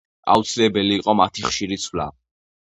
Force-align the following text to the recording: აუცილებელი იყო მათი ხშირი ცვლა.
აუცილებელი 0.35 0.95
იყო 1.03 1.15
მათი 1.21 1.47
ხშირი 1.51 1.81
ცვლა. 1.87 2.11